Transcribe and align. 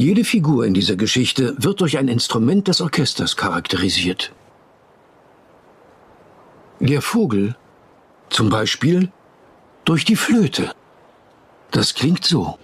Jede 0.00 0.22
Figur 0.22 0.64
in 0.64 0.74
dieser 0.74 0.94
Geschichte 0.94 1.56
wird 1.58 1.80
durch 1.80 1.98
ein 1.98 2.06
Instrument 2.06 2.68
des 2.68 2.80
Orchesters 2.80 3.36
charakterisiert. 3.36 4.32
Der 6.78 7.02
Vogel 7.02 7.56
zum 8.30 8.48
Beispiel 8.48 9.10
durch 9.84 10.04
die 10.04 10.14
Flöte. 10.14 10.72
Das 11.72 11.94
klingt 11.94 12.24
so. 12.24 12.56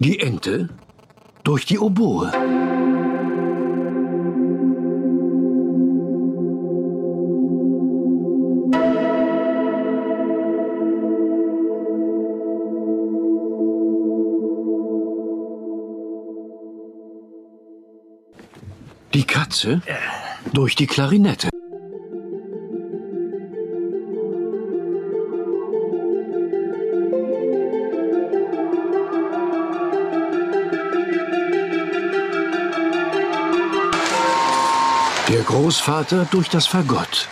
Die 0.00 0.18
Ente 0.18 0.68
durch 1.52 1.66
die 1.66 1.78
Oboe. 1.78 2.32
Die 19.12 19.24
Katze 19.24 19.82
durch 20.54 20.74
die 20.74 20.86
Klarinette. 20.86 21.51
Der 35.32 35.40
Großvater 35.44 36.26
durch 36.30 36.50
das 36.50 36.66
Fagott. 36.66 37.26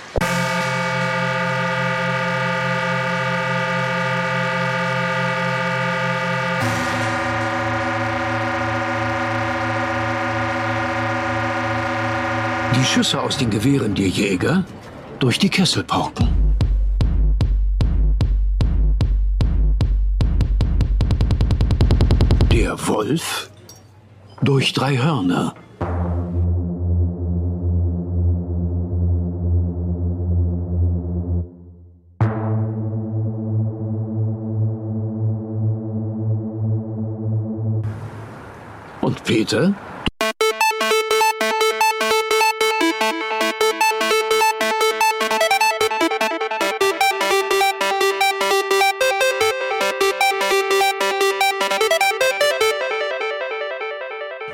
Die 12.75 12.85
Schüsse 12.87 13.21
aus 13.21 13.37
den 13.37 13.51
Gewehren 13.51 13.95
der 13.95 14.09
Jäger 14.09 14.65
durch 15.19 15.39
die 15.39 15.51
Kesselpauken. 15.51 16.57
Der 22.51 22.79
Wolf 22.89 23.51
durch 24.41 24.73
drei 24.73 24.97
Hörner. 24.97 25.55
Und 39.11 39.25
Peter 39.25 39.75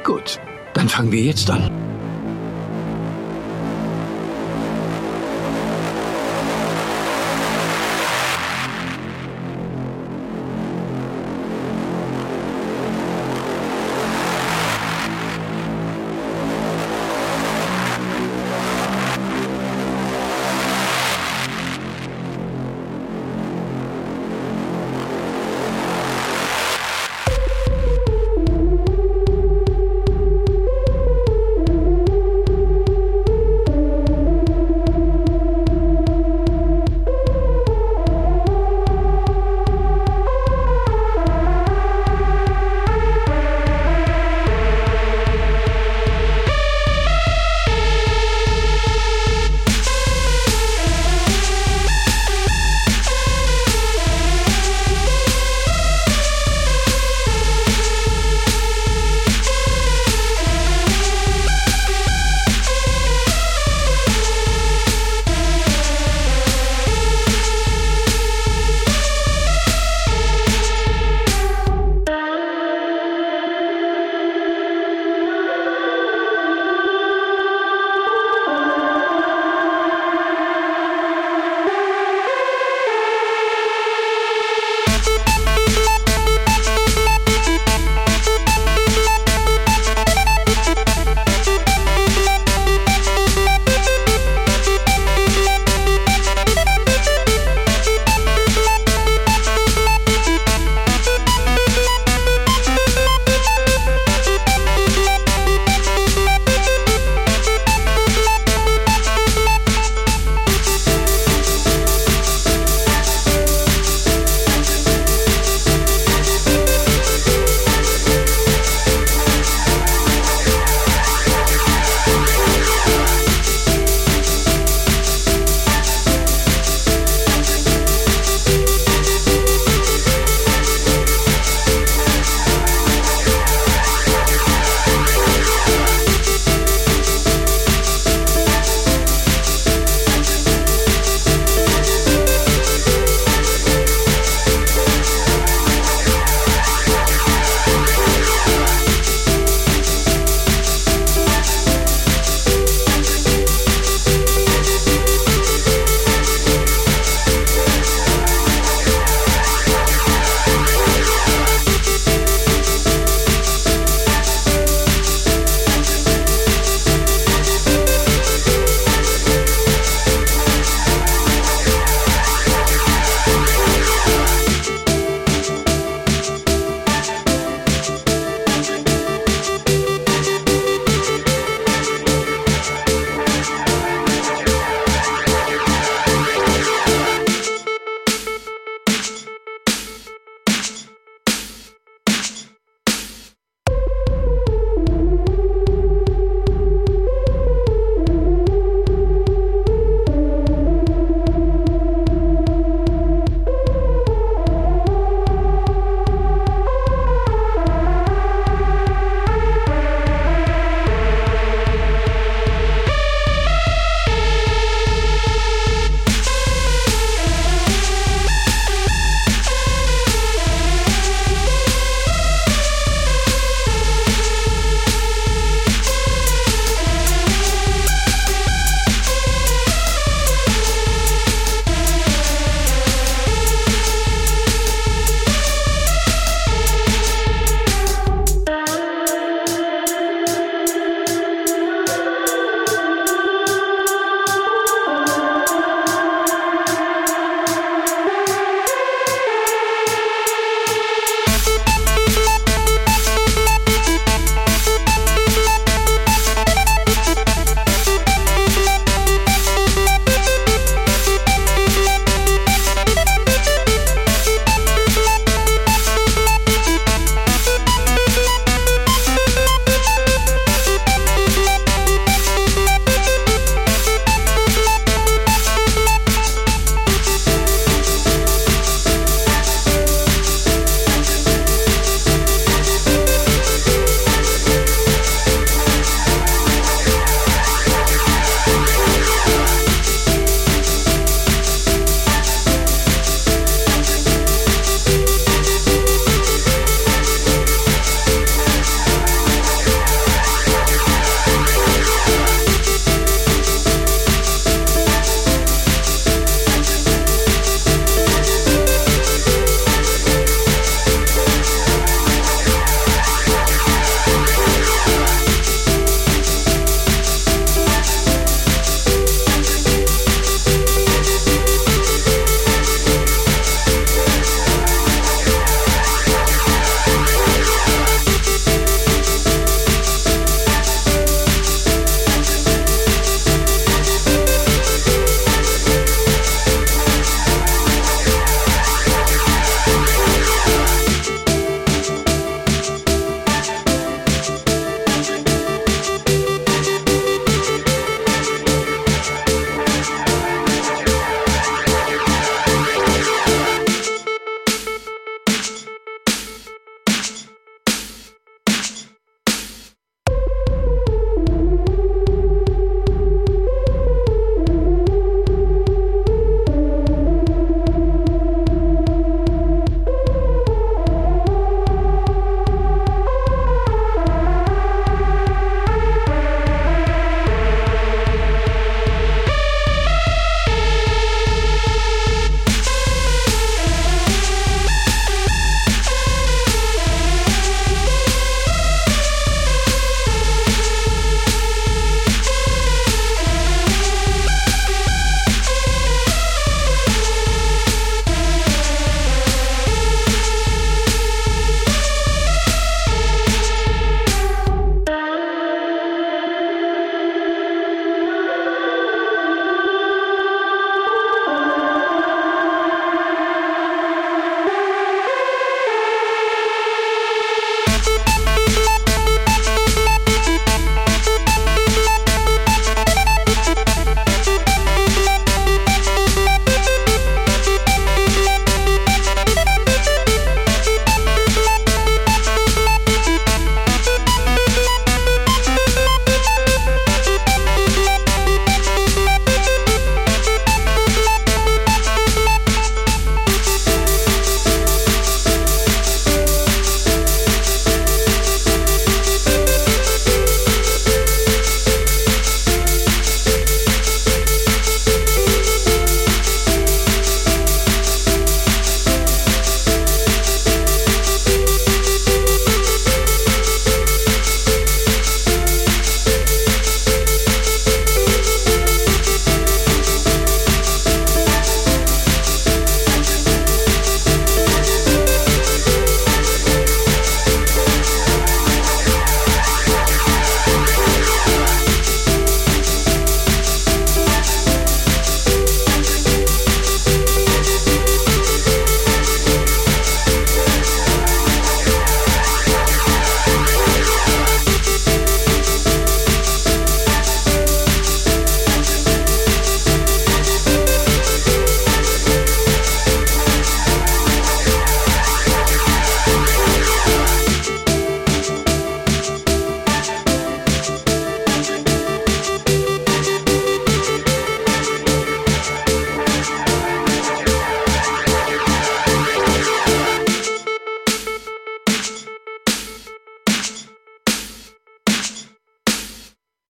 Gut, 0.02 0.40
dann 0.72 0.88
fangen 0.88 1.12
wir 1.12 1.20
jetzt 1.20 1.50
an. 1.50 1.70